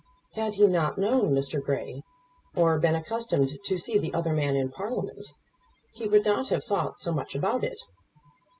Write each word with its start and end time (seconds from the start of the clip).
Had 0.33 0.55
he 0.55 0.65
not 0.65 0.97
known 0.97 1.29
Mr. 1.29 1.61
Grey, 1.63 2.01
or 2.55 2.79
been 2.79 2.95
accustomed 2.95 3.59
to 3.63 3.77
see 3.77 3.99
the 3.99 4.11
other 4.15 4.33
man 4.33 4.55
in 4.55 4.71
Parliament, 4.71 5.27
he 5.93 6.07
would 6.07 6.25
not 6.25 6.49
have 6.49 6.63
thought 6.63 6.97
so 6.99 7.11
much 7.11 7.35
about 7.35 7.63
it. 7.63 7.79